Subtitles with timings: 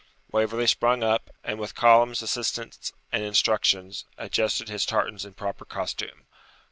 [0.31, 6.25] Waverley sprung up, and, with Callum's assistance and instructions, adjusted his tartans in proper costume.